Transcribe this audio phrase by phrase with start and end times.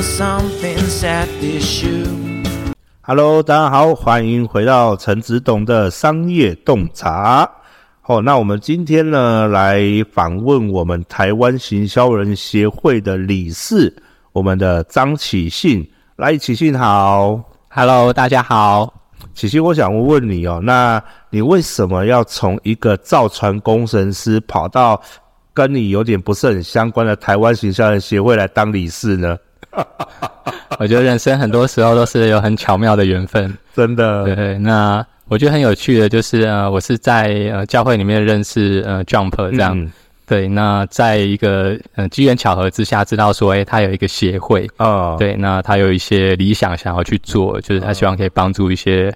[0.00, 2.06] for this shoe.
[3.00, 7.50] Hello，大家好，欢迎回到陈子董的商业洞察。
[8.04, 13.92] 哦，那我们今天呢，来访问我们台湾行销人协会的理事，
[14.32, 15.84] 我们的张启信。
[16.16, 18.94] 来，启信好，Hello，大家好。
[19.34, 25.00] 启信，我想问你哦，那你为什么要从一个造船工程师跑到
[25.52, 29.36] 跟你有点不是很相关的台湾行销人协会来当理事呢？
[30.78, 34.24] 我觉得人生很多时候都是有很巧妙的缘分，真的。
[34.24, 39.90] 对，那我觉得很有趣的就是，呃，我是在呃教会里面认识呃 Jump 这样，嗯、
[40.26, 40.48] 对。
[40.48, 45.34] 那在一个呃机缘巧合之下，知道说，诶，他有一个协会哦，对。
[45.36, 49.12] 那他有一些理想想要去做，就是他希望可以帮助一些。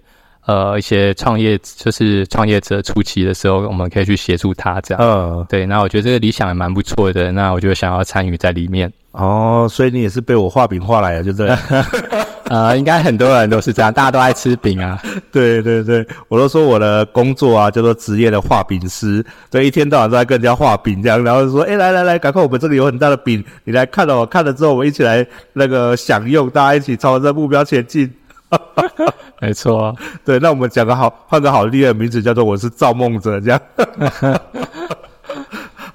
[0.46, 5.00] 呃，一些创业就是创业者初期的时候，我们可以去协助他这样。
[5.02, 5.64] 嗯，对。
[5.66, 7.30] 那我觉得这个理想也蛮不错的。
[7.30, 8.92] 那我就想要参与在里面。
[9.12, 11.58] 哦，所以你也是被我画饼画来的，就这样。
[12.50, 15.00] 呃，应该很多人都是这样，大家都爱吃饼啊。
[15.30, 28.12] 对对对，我都说我的工作啊叫做职业的画饼师，对，一天到晚都在跟人家画饼这样，然后说，哎，来来来，赶快，我们这里有很大的饼，你来看了，我看了之后，我们一起来那个享用，大家一起朝着目标前进。
[29.42, 29.92] 没错，
[30.24, 33.60] 对，那我们讲个好，换个好厉害的名字，叫做我是造梦者，这样。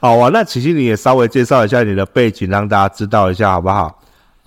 [0.02, 3.98] 好啊，那琪琪你也稍微介绍一下你的背景，让大家知道一下，好不好？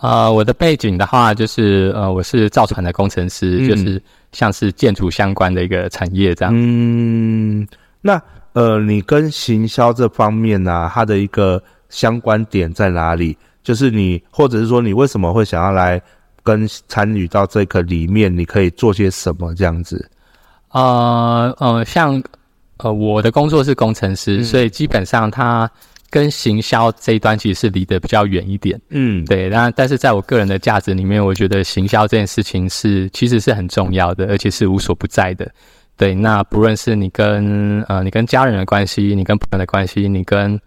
[0.01, 6.53] 呃，我的背景的话，就是呃，我是造船的工程师，嗯、就是像是建筑相关的一个产业这样。
[6.55, 7.67] 嗯，
[8.03, 8.21] 那
[8.53, 13.34] 呃，你跟行销这方面呢、啊，它的一个相关点在哪里？
[13.62, 15.98] 就是你，或者是说你为什么会想要来？
[16.43, 20.09] 跟参与到这个里面，你可以做些什么这样子？
[20.71, 22.23] 呃呃，像
[22.77, 25.71] 呃，我的工作是工程师，嗯、所以基本上它
[26.09, 28.81] 跟行销这一端其实是离得比较远一点。
[28.89, 29.49] 嗯，对。
[29.49, 35.50] 那但是在我个人的价值里面，我觉得行销这件事情是其实是很重要的，而且是无所不在的。
[35.97, 40.59] 对，那不论是你跟呃你跟家人的关系，你跟朋友的关系，你跟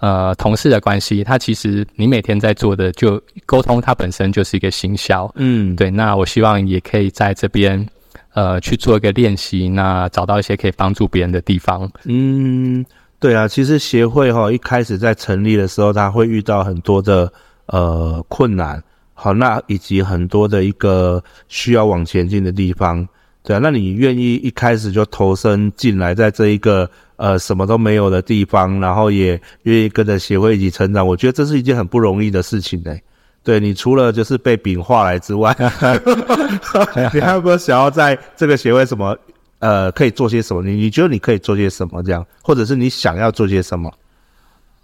[0.00, 5.28] 呃，同事的关系，他其实你每天在做的就沟通，它本身就是一个行销。
[5.34, 5.90] 嗯，对。
[5.90, 7.84] 那我希望也可以在这边，
[8.32, 11.90] 呃，去做一个练习，那找到一些可以帮助别人的地方。
[12.04, 12.86] 嗯，
[13.18, 17.32] 对啊，其实协会哈一开始在成立的时候，他会遇到很多的
[17.66, 18.80] 呃困难，
[19.14, 23.04] 好，那以及很多的一个需要往前进的地方。
[23.42, 26.88] 对啊，那你愿意一开始就投身进来，在这一个。
[27.18, 32.96] 呃，什么都没有的地方，然后也愿意跟着协会一起成长，我觉得这是一件很不容易的事情呢。
[33.42, 35.52] 对，你除了就是被饼化来之外，
[37.12, 39.16] 你还有没有想要在这个协会什么？
[39.58, 40.62] 呃，可以做些什么？
[40.62, 42.00] 你你觉得你可以做些什么？
[42.04, 43.92] 这样，或者是你想要做些什么？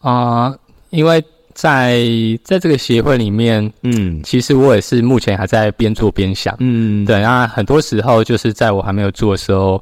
[0.01, 0.59] 啊、呃，
[0.91, 1.23] 因为
[1.53, 2.05] 在
[2.43, 9.81] 在这个协会里面，嗯，其实我也是目前还在边做边想，嗯，对啊，很多时候就是在我还没有做的时候。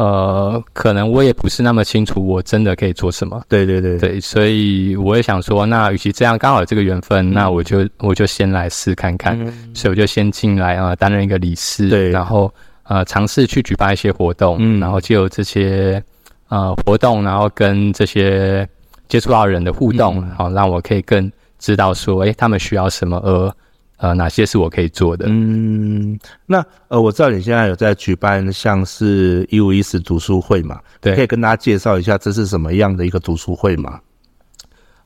[0.00, 3.42] 呃，可能我也不是那么清楚，我真的可以做什么？
[3.50, 3.98] 对对对。
[3.98, 12.50] 对，所以我也想说，那与其这样，刚好有这个缘分，嗯、那我就我就先来试看看，嗯、所以我就先进来啊，担任一个理事，对，然后
[12.84, 16.02] 呃，尝试去举办一些活动，嗯，然后就有这些
[16.48, 18.66] 呃活动，然后跟这些
[19.06, 23.52] 接触到人的互动，好、嗯，让我可以更知道说，诶，他们需要什么，而。
[24.02, 25.26] 呃，哪些是我可以做的？
[25.28, 30.80] 嗯，那呃，我知道你现在有在举办像是一五一十读书会嘛？
[31.02, 34.00] 对，可以跟大家介绍一下这是什么样的一个读书会吗？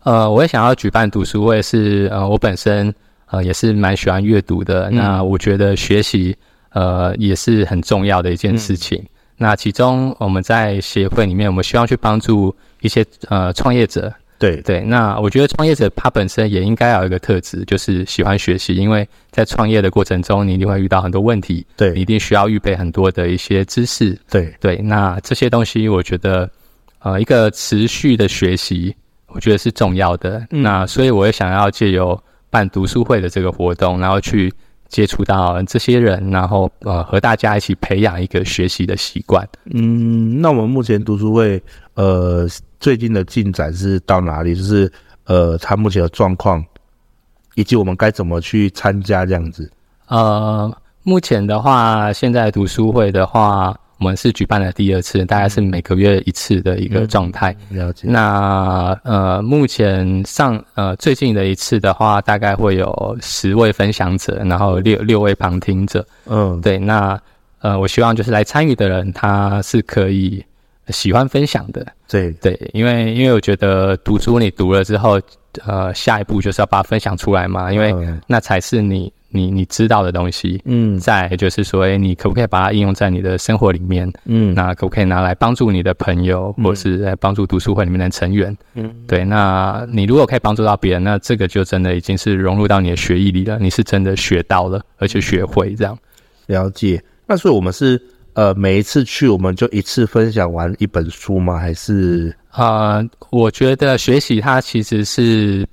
[0.05, 2.94] 呃，我也想要举办读书会是，是呃，我本身
[3.27, 4.88] 呃也是蛮喜欢阅读的。
[4.91, 6.37] 嗯、那我觉得学习
[6.71, 8.97] 呃也是很重要的一件事情。
[8.99, 14.12] 嗯、那其中我们在协会里面，我们希望去帮助一些呃创业者。
[14.38, 24.76] 对对，那我觉得创业者他本身也应该有一个特质，就是喜欢学习，因为在创业的过程中，你一定会遇到很多问题，对，你一定需要预备很多的一些知识，对对。
[24.78, 26.50] 那这些东西，我觉得，
[26.98, 28.94] 呃，一个持续的学习，
[29.28, 30.46] 我觉得是重要的。
[30.50, 32.20] 嗯、那所以，我也想要借由
[32.50, 34.52] 办读书会的这个活动，然后去
[34.94, 39.44] 接触到这些人，然后呃，和大家一起培养一个学习的习惯。
[39.64, 41.61] 嗯，那我们目前读书会，
[41.94, 42.49] 呃。
[42.85, 44.55] 最近的进展是到哪里？
[44.55, 44.93] 就是
[45.25, 46.62] 呃，他目前的状况，
[47.55, 49.73] 以及我们该怎么去参加这样子。
[50.08, 50.70] 呃，
[51.02, 57.55] 目前的话，现在读书会的话，我们是举办了第二次，大概是每个月一次的一个状态。
[57.70, 58.08] 嗯，了解。
[58.08, 66.05] 那呃，目前上呃最近的一次的话，大概会有十位分享者，然后六六位旁听者。
[66.26, 66.79] 嗯，对。
[66.79, 67.20] 那
[67.61, 70.44] 呃，我希望就是来参与的人，他是可以。
[70.88, 75.19] 喜欢分享的，对对，因为因为我觉得读书你读了之后，
[75.64, 77.94] 呃，下一步就是要把它分享出来嘛，因为
[78.26, 79.11] 那才是你。
[79.34, 84.10] 你你知道的东西，嗯，再就是说，诶，你可不可以把它应用在你的生活里面？
[84.26, 88.56] 嗯，那可不可以拿来帮助你的朋友，嗯、或是来帮助读书会里面的成员？
[88.75, 95.98] 嗯，对，那你如果可以帮助到别人，那这个就真的已经是融入到你的学艺里了，你是真的学到了，而且学会这样。
[96.46, 97.02] 了解。
[97.26, 98.00] 那所以我们是
[98.34, 101.58] 呃，每一次去我们就一次分享完一本书吗？
[101.58, 102.32] 还是？
[102.50, 105.66] 啊、呃，我觉得学习它其实是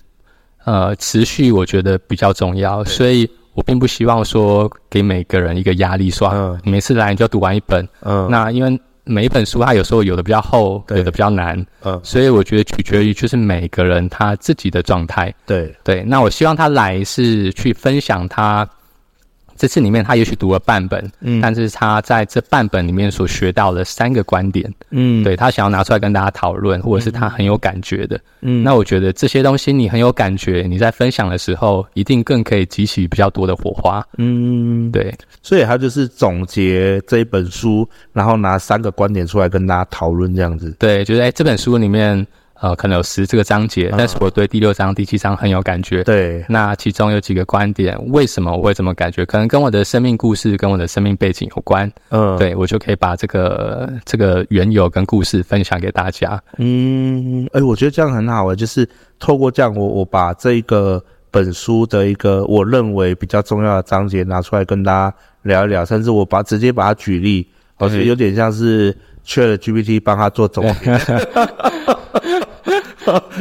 [0.64, 3.30] 呃持续，我觉得比较重要，所以。
[3.54, 16.04] 我并不希望说给每个人一个压力，说嗯，每次来你就要读完一本，嗯，那因为每一本书它有时候有的比较厚，有的比较难，嗯，所以我觉得取决于就是每个人他自己的状态，对对。
[16.04, 18.68] 那我希望他来是去分享他。
[19.62, 35.14] 这次里面，他也许读了半本，嗯，但是他在这半本里面所学到的三个观点，嗯，对，他想要拿出来跟大家讨论，或者是他很有感觉的，嗯，那我觉得这些东西你很有感觉，你在分享的时候，一定更可以激起比较多的火花，嗯，对，
[35.44, 42.26] 所以他就是总结这一本书，然后拿三个观点出来跟大家讨论这样子，对，就是哎，这本书里面。
[42.62, 46.04] 呃，可能有十这个章节，但是我对第六章、第七章很有感觉。
[46.04, 49.26] 对，那其中有几个观点，为什么我会这么感觉？
[49.26, 51.92] 可能跟我的生命故事、跟我的生命背景有关。
[52.10, 56.40] 嗯，对，我就可以把这个这个缘由跟故事分享给大家。
[56.58, 58.88] 嗯，哎、欸，我觉得这样很好啊，就是
[59.18, 67.48] 透过这样我，我我把这一个本书的一个我认为比较重要的章节拿出来跟大家聊一聊，甚至我把直接把它举例，
[67.80, 68.96] 而且有点像是
[69.26, 70.92] ChatGPT 帮他做总结。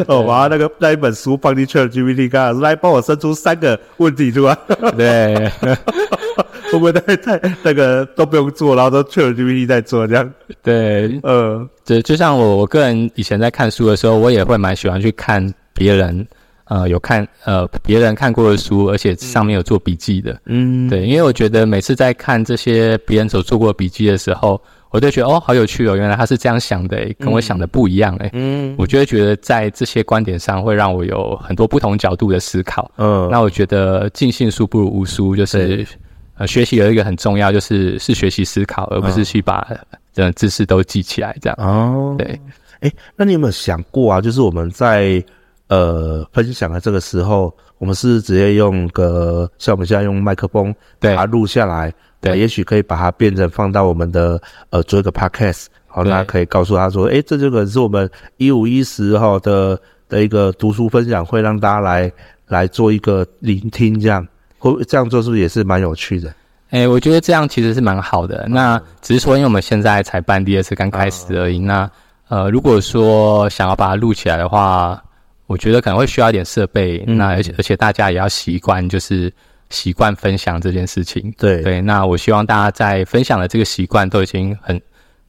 [0.06, 4.56] 哦，把那个那一本书放进去了，GPT 刚好来帮我生出三个问题出来。
[4.96, 5.52] 对，
[6.72, 10.32] 会不会太太那个都不用做，然后都 ChatGPT 在做这样？
[10.62, 16.26] 对，呃，就就像我我个人以前在看书的时候，我也会蛮喜欢去看别人
[16.64, 20.40] 呃有看呃别人看过的书，而且上面有做笔记的。
[20.46, 24.60] 嗯，对，因为我觉得每次在看这些别人所做过笔记的时候。
[24.90, 25.94] 我就觉得哦，好有趣哦！
[25.94, 28.28] 原来他是这样想的，跟我想的不一样诶。
[28.32, 32.90] 嗯，我就会觉得在这些观点上会让我有很多不同角度的思考。
[32.96, 35.86] 嗯，那我觉得尽信书不如无书，就是
[36.34, 39.64] 呃，学习有一个很重要，就是是学习思考，而不是去把
[40.12, 41.56] 这种知识都记起来这样。
[41.60, 42.40] 哦，对。
[42.80, 44.20] 诶，那你有没有想过啊？
[44.20, 45.22] 就是我们在
[45.68, 51.94] 呃分享的这个时候，我们是直接用个像我们现在用麦克风把它录下来。
[52.20, 54.38] 对，也许可以把它变成放到我们的
[54.68, 62.12] 呃做一个 podcast，好，大家可以告诉他说，诶，这这个是我们一五一十哈的的一个读书分享会，让大家来
[62.46, 64.26] 来做一个聆听，这样
[64.58, 66.30] 会这样做是不是也是蛮有趣的？
[66.72, 68.46] 诶，我觉得这样其实是蛮好的。
[68.50, 71.58] 那只是说，因为我们现在才办第二次，刚开始而已。
[71.58, 71.90] 那
[72.28, 75.02] 呃，如果说想要把它录起来的话，
[75.46, 77.02] 我觉得可能会需要一点设备。
[77.06, 79.32] 那而且而且大家也要习惯，就是。
[79.70, 84.80] 习惯分享这件事情，对对，那我希望大家在分享的这个习惯都已经很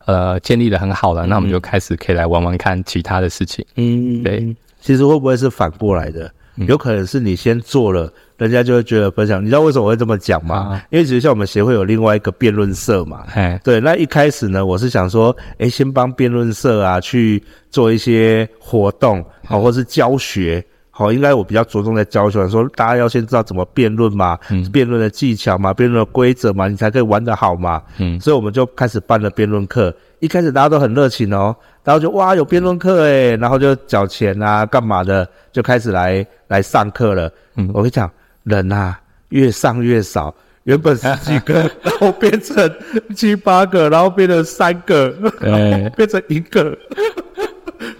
[0.05, 3.63] 呃建立的很好了，嗯，那我们就开始可以来玩玩看其他的事情。
[3.75, 6.31] 嗯，对，其实会不会是反过来的？
[6.57, 9.41] 嗯，有可能是你先做了，人家就会觉得分享。
[9.41, 10.55] 你知道为什么我会这么讲吗？
[10.55, 13.25] 啊，因为其实像我们协会有另外一个辩论社嘛，
[13.63, 20.65] 对，那一开始呢，我是想说，诶，先帮辩论社啊去做一些活动，好，或是教学。
[21.01, 27.81] 好，应该我比较着重在教学，说大家要先知道怎么辩论嘛，嗯，辩论的技巧嘛，辩论的规则嘛，你才可以玩得好嘛。
[27.97, 29.93] 嗯，所以我们就开始办了辩论课。
[30.19, 37.31] 一开始大家都很热情哦，然后就哇有辩论课诶，然后就缴钱啊，干嘛的，就开始来来上课了。
[37.55, 38.09] 嗯，我跟你讲，
[38.43, 40.31] 人啊越上越少，
[40.65, 42.71] 原本十几个， 然后变成
[43.15, 45.09] 七八个，然后变成三个，
[45.97, 46.77] 变成一个。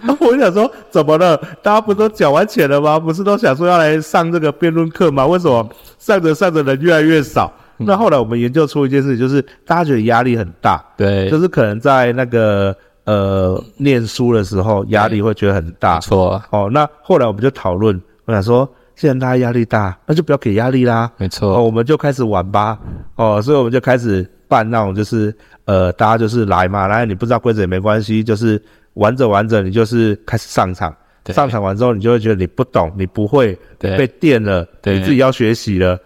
[0.02, 1.36] 然 后我想说，怎么了？
[1.62, 2.98] 大家不都缴完钱了吗？
[2.98, 5.26] 不是都想说要来上这个辩论课吗？
[5.26, 5.68] 为什么
[5.98, 7.52] 上着上着人越来越少？
[7.78, 16.68] 嗯、那后来我们研究出一件事情，就是大家觉得压力很大，对，就是可能在那个呃念书的时候压力会觉得很大，错哦。
[16.72, 22.78] 那后来我们就讨论，我想说，既然大家压力大，那就不要给压力啦，没错、哦，我们就开始玩吧，
[23.16, 28.60] 哦，所以我们就开始办那种，就是呃，大家就是来嘛，来，你不知道规则也没关系，就是。
[28.94, 30.94] 玩着玩着，你就是开始上场，
[31.26, 35.98] 上场完之后，你就会觉得你不懂，你不会，被电了，你自己要学习了，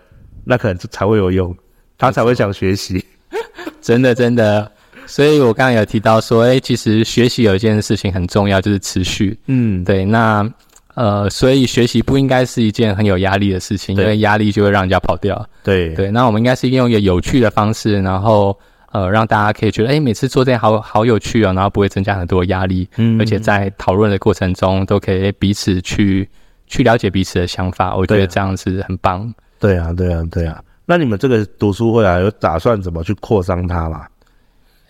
[0.45, 1.55] 那可能就才会有用，
[1.99, 3.05] 他才会想学习。
[3.83, 4.71] 真的真的，
[5.07, 9.37] 所以我刚刚有提到说，哎、欸，其实学习有一件事情很重要，就是持续。
[9.47, 10.05] 嗯，对。
[10.05, 10.49] 那
[10.95, 15.45] 呃，所以学习不应该是一件很有压力的事情，因为压力就会让人家跑掉。
[15.65, 18.57] 对对，那我们应该是用一个有趣的方式，然后。
[18.97, 26.27] 呃，让大家可以觉得，哎，每次做这样好好有趣哦，然后不会增加很多压力，嗯，而且在讨论的过程中都可以彼此去
[26.67, 29.31] 去了解彼此的想法，我觉得这样子很棒。
[29.61, 30.63] 对啊，对啊，对啊。
[30.87, 34.07] 那你们这个读书会啊，有打算怎么去扩张它吗？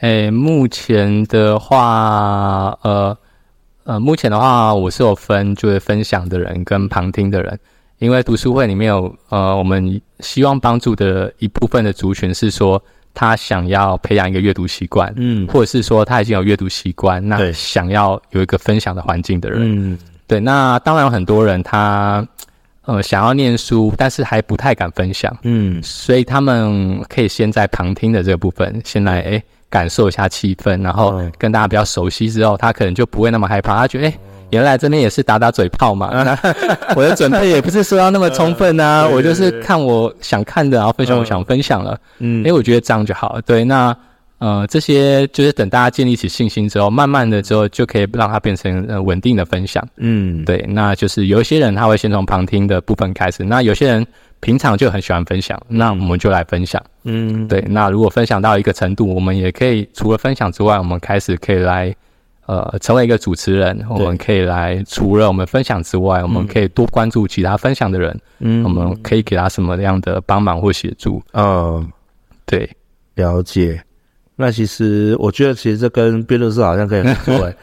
[0.00, 3.18] 诶，目前的话，呃
[3.84, 7.58] 呃，目前的话，我是有分就是分享的人跟旁听的人，
[7.98, 12.82] 因为读书会里面有呃，我们希望帮助的一部分的族群是说，
[13.16, 22.24] 他想要培养一个阅读习惯，嗯，或者是说他已经有阅读习惯，那想要有一个分享的环境的人，嗯，对，那当然有很多人他。
[22.88, 34.16] 呃，想要念书，但是还不太敢分享，嗯，所以他们可以先在旁听的这个部分，先来诶感受一下气氛，然后跟大家比较熟悉之后，他可能就不会那么害怕，他觉得诶
[34.50, 36.10] 原来这边也是打打嘴炮嘛，
[36.96, 43.96] 我的准备也不是说要那么充分啊， 我就是看我想看的，然后分享我想分享了，嗯，诶我觉得这样就好，对，那。
[44.38, 49.82] 呃，这些就是等大家建立起信心之后，慢慢的之后就可以让它变成呃稳定的分享。
[49.96, 54.06] 嗯，对，那就是有一些人他会先从旁听的部分开始，那有些人
[54.40, 56.82] 平常就很喜欢分享，那我们就来分享。
[57.04, 61.96] 嗯，对，那如果分享到一个程度，我们也可以除了分享之外，我们开始可以来
[62.46, 68.18] 呃成为一个主持人，我们可以来除了我们分享之外，我们可以多关注其他分享的人。
[68.38, 71.22] 嗯，我们可以给他什么样的帮忙或协助？
[71.32, 71.86] 嗯，
[72.44, 72.68] 对，
[73.14, 73.82] 了解。
[74.36, 77.56] 那其实，我觉得其实这跟辩论社好像可以很多欸。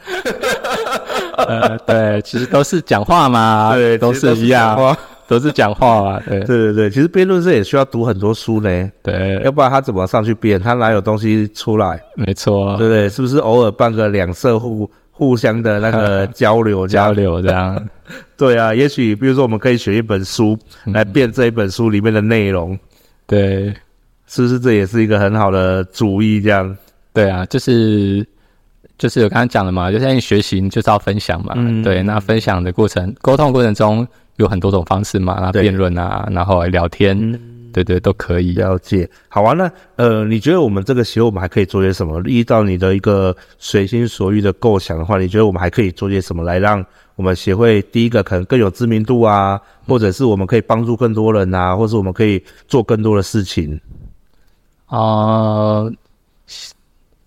[1.46, 4.96] 呃，对，其实都是讲话嘛，对，都是一样，
[5.28, 6.90] 都是讲话嘛，对，对对对。
[6.90, 10.60] 其实辩论社也需要读很多书呢，对，要不然他怎么上去辩？
[10.60, 12.00] 他哪有东西出来？
[12.16, 13.08] 没错，对不对？
[13.08, 17.88] 是不是偶尔办个两社互互相的那个交 流交流这样？
[18.36, 22.78] 对啊，也许比如说我们可以选一本书来辩这一本书里面的内容，
[23.26, 23.74] 对。
[24.26, 26.40] 是不是这也是一个很好的主意？
[26.40, 26.76] 这样，
[27.12, 28.26] 对啊，就是
[28.96, 32.02] 就是我刚刚讲的嘛，就是学习就是要分享嘛，嗯、对。
[32.02, 34.04] 那分享的过程、沟通的过程中
[34.36, 38.52] 有很多种方式嘛，那辩论啊，然后聊天，嗯、对，对对，都可以。
[38.54, 39.08] 了解。
[39.28, 42.20] 好啊，那呃，你觉得我们这个协会我们还可以做些什么？
[42.26, 46.84] 依照你的一个随心所欲的构想的话，你觉得我们还可以做些什么来让
[47.16, 53.80] 我们协会第一个可能更有知名度啊，或者是我们可以帮助更多人啊，或者是我们可以做更多的事情？
[54.86, 55.84] 啊，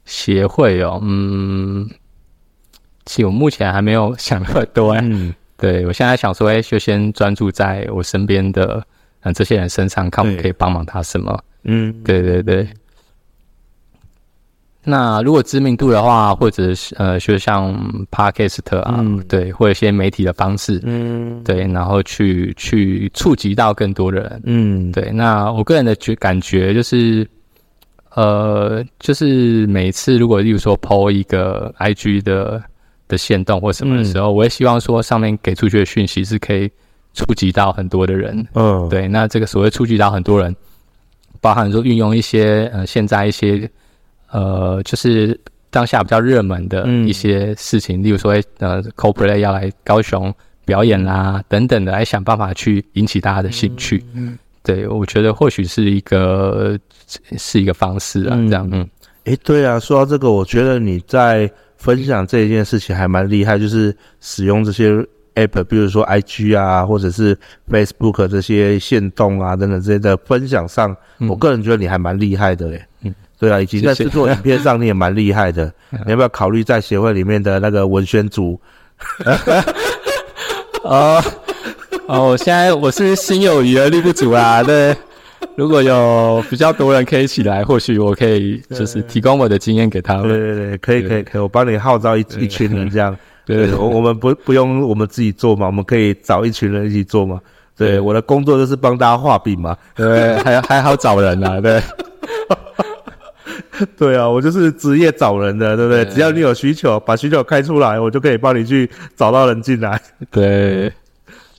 [0.05, 1.89] 协、呃、会哦，嗯，
[3.05, 4.93] 其实我目前还没有想那么多。
[4.95, 8.85] 嗯，对，我现在想说，哎，就先专注在我身边的
[9.21, 11.37] 嗯这些人身上，看我可以帮忙他什么。
[11.63, 12.67] 嗯，对对对。
[14.83, 17.73] 那如果知名度的话，或者是呃，就像
[18.09, 24.41] Podcast 啊，嗯、对，或者一些媒体的方式，嗯，对，然后去去触及到更多的人。
[24.45, 25.11] 嗯，对。
[25.11, 27.27] 那我个人的觉感觉就是。
[28.15, 32.59] 呃，就是每次如果例如说 po 一个 IG 的
[33.07, 36.69] 的限动或什么的时候，嗯、我也希望说上面给出去的讯息是可以
[37.13, 38.47] 触及到很多的人。
[38.53, 39.07] 嗯，对。
[39.07, 40.55] 那这个所谓触及到很多人，
[41.41, 43.69] 包含说运用一些呃现在一些
[44.31, 50.33] 呃就是当下比较热门的一些事情，嗯、例如说呃 Coldplay 要来高雄
[50.65, 54.03] 表演啦等等的，来想办法去引起大家的兴趣。
[54.13, 54.27] 嗯。
[54.27, 56.77] 嗯对，我觉得或许是一个
[57.37, 58.67] 是一个方式啊，这样。
[58.73, 58.85] 嗯，
[59.27, 64.89] 诶，对啊，说到这个，我觉得你在分享这一件事情还蛮厉害，就是使用这些
[65.35, 67.37] app，比如说 IG 啊，或者是
[67.69, 72.81] Facebook 这些线动啊等等这些的分享上，嗯、我个人觉得你还蛮厉害的嘞。
[73.01, 78.57] 嗯，对啊，以及在制作影片上你也蛮厉害的， 谢谢你要不要考虑在协会里面的那个文宣组？
[80.85, 81.21] 啊。
[82.07, 84.63] 哦，我现在我是心有余而力不足啊。
[84.63, 84.95] 对，
[85.55, 90.27] 如果有比较多人可以一起来，或许我可以就是提供我的经验给他们。
[90.27, 93.15] 对对对，可以可以可以，我帮你号召一一群人这样。
[93.45, 97.39] 对，我我们不不用我们自己做嘛，我们可以找一群人一起做嘛。
[97.75, 99.77] 对，我的工作就是帮大家画饼嘛。
[99.95, 101.61] 对，还还好找人啊。
[101.61, 101.81] 对，
[103.97, 106.03] 对啊，我就是职业找人的，对不对？
[106.05, 110.01] 只要你有需求，把需求开出来，我就可以帮你去找到人进来。
[110.29, 110.91] 对。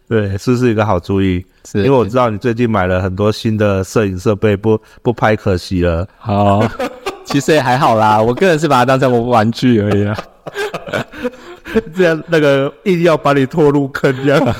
[0.08, 1.44] 对，是不是一个好主意？
[1.64, 6.08] 是，因为我知道你最近买了很多新的摄影设备，不不拍可惜了。
[6.16, 6.66] 好，
[7.24, 10.16] 其实也还好啦，我个人是把它当成我玩具而已啊。
[11.94, 14.54] 这样那个一定要把你拖入坑这样。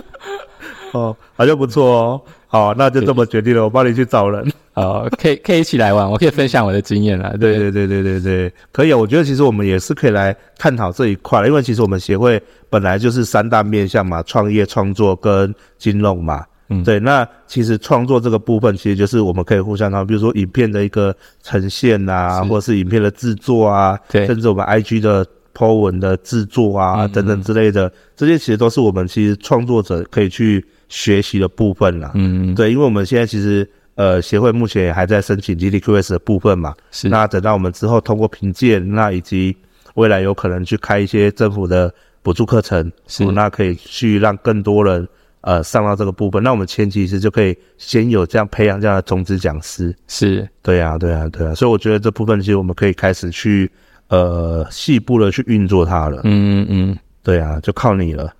[0.92, 2.20] 哦，好像不错哦。
[2.54, 4.48] 好，那就这么决定了，我帮你去找人。
[4.74, 7.30] 好，可以可以一起来玩，我可以分享我的经验啊。
[7.30, 8.96] 对对对对对对，可以啊。
[8.96, 16.44] 我觉得其实我们也是可以来探讨这一块，因为其实我们协会本来就是三大面向嘛，创业、创作跟金融嘛。
[16.68, 17.00] 嗯，对。
[17.00, 32.10] 那其实创作这个部分，其实就是我们可以互相讨论，比如说影片的一个呈现啊，或者是影片的制作啊，对，甚至我们 IG 的 po 文的制作啊，等等之类的，这些其实都是我们其实创作者可以去学习的部分啦。
[32.14, 36.74] 嗯，对，因为我们现在其实呃协会目前也还在申请 GDQS 的部分嘛。
[36.90, 37.08] 是。
[37.08, 39.56] 那等到我们之后通过评鉴，那以及
[39.94, 43.24] 未来有可能去开一些政府的补助课程，是。
[43.26, 45.06] 那可以去让更多人
[45.40, 46.42] 呃上到这个部分。
[46.42, 49.94] 那我们前期其实就可以先有这样培养这样的种子讲师。
[50.08, 50.48] 是。
[50.62, 51.54] 对啊，对啊，对啊。
[51.54, 53.70] 所以我觉得这部分其实我们可以开始去。
[54.08, 56.20] 呃，细部的去运作它了。
[56.24, 58.30] 嗯嗯嗯，对啊，就靠你了。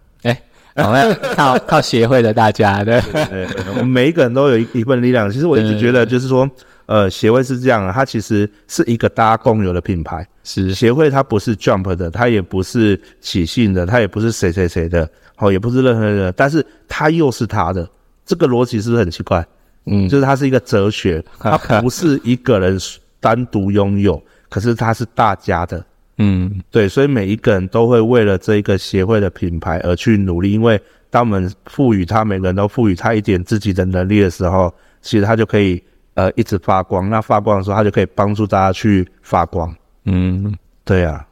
[0.75, 5.31] 哎、欸，我们靠靠协会的大家，对对，对，对，我们每一个人都有一一份力量。
[5.31, 6.49] 其实我一直觉得，就是说，
[6.87, 10.26] 呃，协会是这样的，它其实是一个大家共有的品牌。
[10.43, 17.88] 是协会，它不是 Jump 的，它也不是起信的，它也不是谁谁谁的，哦，也不是任何人，但是它又是他的。
[18.26, 19.47] 这个逻辑是不是很奇怪？
[19.87, 22.78] 嗯，就是它是一个哲学， 它不是一个人
[23.21, 24.23] 单独拥有。
[24.49, 25.85] 可是它是大家的，
[26.18, 30.80] 嗯，对，所以每一个人都会为了这一个协会的品牌而去努力，因为
[31.11, 35.83] 当我们赋予他，每个人都赋予他一点自己的能力的时候，其实他就可以
[36.14, 37.11] 呃一直发光。
[37.11, 39.75] 那发光的时候，他就可以帮助大家去发光。
[40.04, 40.54] 嗯，
[40.85, 41.26] 对啊，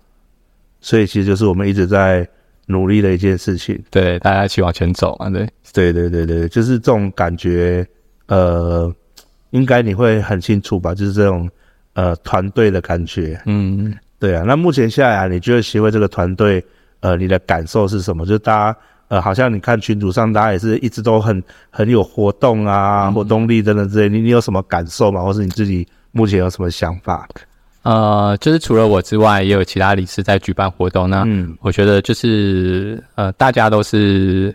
[0.81, 2.29] 所以其实就是我们一直在
[2.67, 3.81] 努力的一件事情。
[3.89, 5.31] 对，大家一起往前走啊！
[5.31, 7.87] 对，对对对对，就是这种感觉，
[8.27, 8.93] 呃，
[9.51, 10.93] 应该你会很清楚吧？
[10.93, 11.49] 就是这种。
[11.95, 14.45] 呃，团队的感觉，嗯，对啊。
[14.47, 16.64] 那目前下来啊，你觉得协会这个团队，
[17.00, 18.25] 呃，你的感受是什么？
[18.25, 24.09] 就是大家，呃，好像你看群组上，大家也是一直都很很有活动啊，活动力等等之类。
[24.09, 25.21] 你你有什么感受吗？
[25.23, 27.29] 或是你自己目前有什么想法？
[27.83, 31.11] 呃，就是除了我之外，也有其他理事在举办活动。
[31.11, 34.55] 那嗯，我觉得就是呃，大家都是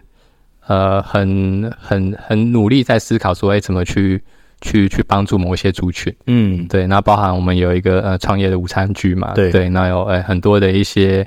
[0.66, 4.24] 呃，很很很努力在思考说，哎，怎么去。
[4.62, 9.52] 去去帮助某一些族群，嗯，对，那包含我们有一个呃创业的午餐剧嘛，对。
[9.52, 11.24] 对，那有呃很多的一些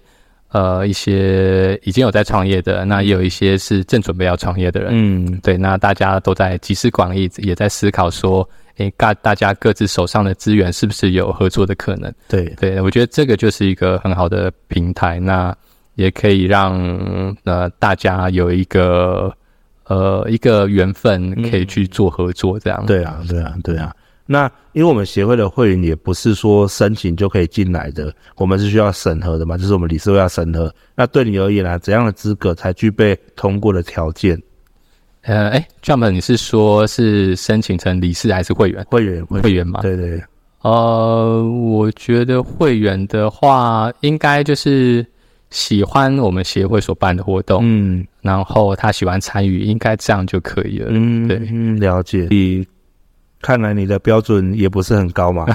[0.48, 12.12] 呃一些已经有在创业的，那也有一些是正准备要创业的人，嗯，对，那大家都在集思广益，也在思考说，诶，大大家各自手上的资源是不是有合作的可能？
[12.28, 12.46] 对。
[12.58, 15.56] 对，我觉得这个就是一个很好的平台，那
[15.94, 19.32] 也可以让呃大家有一个。
[19.90, 22.86] 呃，一个缘分可以去做合作，这样、嗯。
[22.86, 23.92] 对啊，对啊，对啊。
[24.24, 30.72] 那因为我们协会的会员也不是说申请就可以进来的，我们是需要审核的嘛，就是我们理事会要审核。
[30.94, 34.40] 那对你而言呢、啊，怎样的资格才具备通过的条件？
[35.22, 38.86] 呃，哎，Jump，你是说是申请成理事还是会员？
[38.88, 39.80] 会员，会员嘛？
[39.82, 40.22] 对对。
[40.60, 45.04] 呃，我觉得会员的话，应该就是。
[45.50, 50.86] 喜欢我们协会所办的活动，嗯，然后他喜欢参与，应该这样就可以了。
[50.90, 52.28] 嗯，对，嗯，了解。
[52.30, 52.64] 你
[53.42, 55.46] 看来你的标准也不是很高嘛？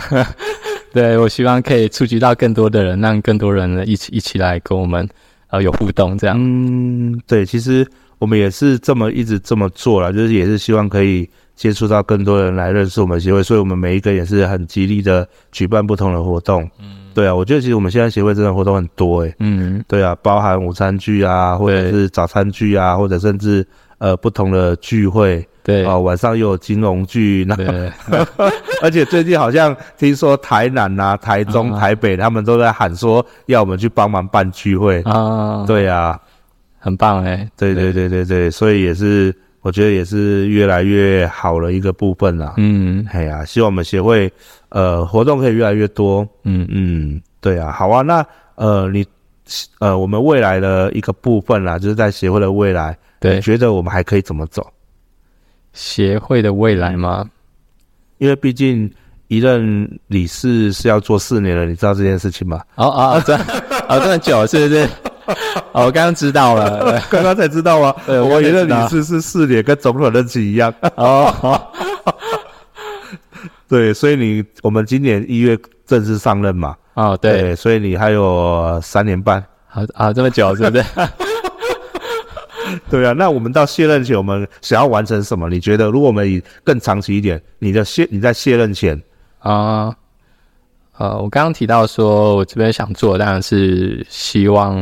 [0.92, 5.08] 对，我希望可以触及到更多的人，让更多人呢一起一起来跟我们
[5.48, 6.36] 呃有互动，这样。
[6.38, 16.70] 嗯，对，其实我们也是这么一直这么做了，就是也是希望可以接触到更多人来认识我们协会，所以我们每一个也是很极力的举办不同的活动。
[16.80, 17.05] 嗯。
[17.16, 19.36] 对啊，我觉得其实我们现在协会真的活动很多诶、欸。
[19.40, 23.66] 嗯，对啊，包含午餐聚啊，或者是早餐聚啊，或者甚至
[24.00, 25.86] 呃不同的聚会，对。
[25.86, 27.92] 啊、呃，晚上又有金融剧，那对。
[28.84, 35.02] 而且最近好像听说台南啊、台中、啊、台北他们都在喊说要我们去帮忙办聚会。
[35.04, 36.20] 啊，对啊，
[36.78, 37.50] 很棒诶、欸。
[37.56, 39.34] 对对对对对，所以也是
[39.66, 42.54] 我觉得也是越来越好的一个部分啦。
[42.58, 44.32] 嗯，哎呀、啊，希望我们协会。
[44.70, 48.24] 呃，活动可以越来越多，嗯嗯，对啊，好啊，那
[48.54, 49.04] 呃，你
[49.80, 54.72] 呃，我们未来的一个部分啦，就是在协会的未来，对，你觉得我们还可以怎么走？
[55.74, 57.28] 协会的未来吗？
[58.20, 58.88] 因为毕竟
[59.30, 62.62] 一任理事是要做四年了，你知道这件事情吗？
[62.76, 64.88] 哦哦，这哦这么久是不是？
[65.74, 67.96] 哦，我刚刚知道了， 刚刚才知道吗？
[68.06, 70.74] 对，我一任理事是四年，跟总统任期一样。
[70.96, 71.62] 哦。
[73.68, 75.58] 对，所以你我们今年一月
[75.88, 76.76] 正式上任嘛？
[76.94, 79.44] 哦，对，对，所以你还有三年半。
[79.68, 80.86] 好啊，这么久是不是？
[82.90, 85.50] 对啊，那我们到卸任前，我们想要完成什么？
[85.50, 89.02] 你觉得，如果我们以更长期一点，你的卸你在卸任前
[89.40, 89.94] 啊？
[90.98, 94.82] 呃，我刚刚提到说，我这边想做，当然是希望，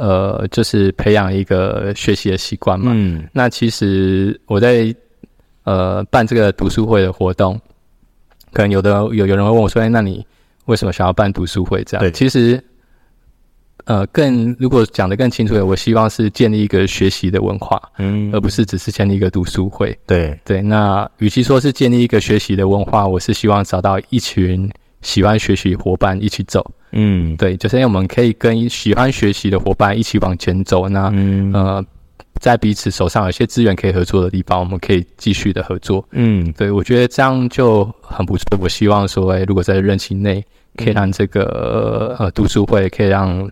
[0.00, 2.92] 呃，就是培养一个学习的习惯嘛。
[2.94, 4.94] 嗯，那其实我在
[5.64, 7.60] 呃办这个读书会的活动。
[8.52, 10.26] 可能有的有有人会问我说：“哎，那你
[10.64, 12.60] 为什么想要办读书会？”这样，对，其实，
[13.84, 19.96] 呃，更如果讲得更清楚的，我希望是建立一个学习的文化，嗯，而不是只是建立一个读书会。
[20.04, 24.68] 对对，那与其说是建立一个学习的文化，我是希望找到一群
[25.02, 26.64] 喜欢学习伙伴一起走。
[26.92, 30.88] 嗯，对，就是因为我们可以跟喜欢学习的伙伴一起往前走。
[30.88, 31.84] 那、嗯、呃，
[32.40, 36.04] 在彼此手上有些资源可以合作的地方，我们可以继续的合作。
[36.10, 38.58] 嗯，对，我觉得这样就很不错。
[38.60, 40.44] 我希望说，哎，如果在任期内
[40.76, 43.48] 可以让这个呃读书会可以让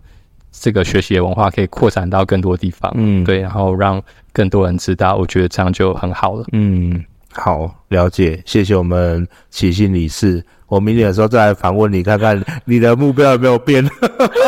[0.51, 2.93] 这个学习的文化可以扩展到更多地方。
[2.97, 6.45] 嗯，对，然后让更多人知道，我觉得这样就很好了。
[6.51, 10.45] 嗯，好，了解，谢谢我们启信理事。
[10.68, 13.85] 我明年的时候再来访问你，看看你的目标有没有变。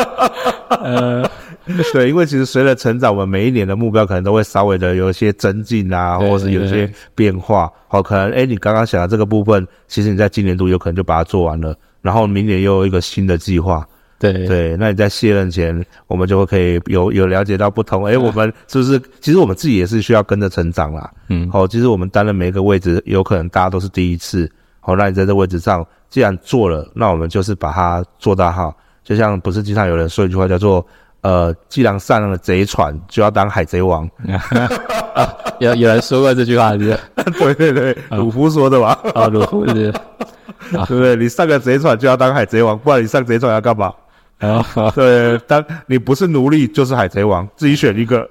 [0.81, 1.29] 呃，
[1.93, 7.71] 对，因为其实随着成长，我们每一年的目标可能都会稍微的有一些增进啊，或者是有一些变化。
[7.87, 13.85] 好，可能哎、欸，你刚刚想的这个部分，其实你在今年度有可能就把它做完了，然后明年又有一个新的计划。
[14.17, 18.05] 对对，那你在卸任前，我们就会可以有有了解到不同。
[18.05, 21.11] 哎、欸，我们是不是其实我们自己也是需要跟着成长啦？
[21.29, 24.47] 嗯，好，其实我们担任每一个位置，有可能大家都是第一次。
[24.81, 28.75] 好，那你在这位置上，既然做了，那我们就是把它做到好。
[29.03, 30.85] 就像不是经常有人说一句话叫做，
[31.21, 34.07] 呃，既然上了贼船，就要当海贼王。
[35.59, 36.97] 有有人说过这句话是？
[37.39, 38.97] 对对对，鲁夫说的吧？
[39.15, 39.91] 啊，鲁夫是，是，
[40.71, 41.15] 对不对？
[41.15, 43.91] 你上个贼船就要当海贼王，不然你上贼船要干嘛？
[44.39, 44.63] 啊，
[44.95, 48.27] 对，当你不是奴隶就是海贼王，自己选一个。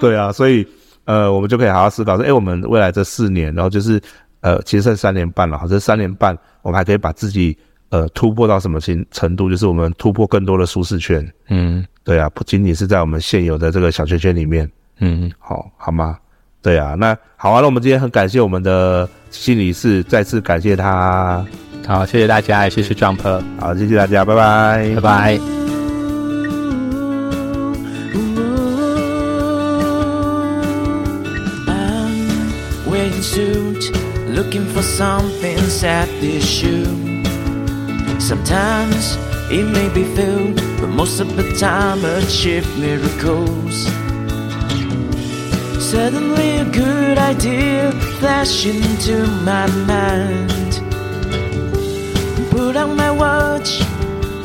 [0.00, 0.66] 对啊，所以
[1.04, 4.00] 呃，我们就可以好好思考说，哎，我们未来这四年，然后就是。
[4.40, 7.56] 呃，其实剩三年半了，好，这三年半我们还可以把自己
[7.90, 9.50] 呃突破到什么程程度？
[9.50, 11.26] 就是我们突破更多的舒适圈。
[11.48, 14.70] 嗯，对啊，不仅仅是在我们现有的这个小圈圈里面。
[15.00, 16.18] 嗯，好，好吗？
[16.60, 21.44] 对啊，那好啊，那我们今天很感谢我们的心理师，再次感谢他。
[21.86, 25.40] 好，谢谢大家，谢谢 Jump，好，谢谢大家，拜拜，拜拜。
[34.27, 36.85] Looking for something at this shoe.
[38.19, 39.17] Sometimes
[39.51, 43.87] it may be filled, but most of the time achieve miracles.
[45.79, 50.81] Suddenly a good idea flashed into my mind.
[52.49, 53.81] Put on my watch,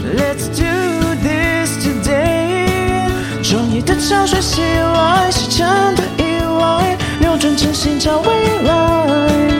[0.02, 3.08] let's do this today.
[3.42, 9.51] 创意的潮水袭来，西沉的意外，扭转真心找未来。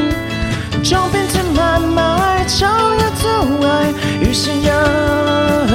[0.84, 5.73] 就变成满满超越阻碍，与信仰。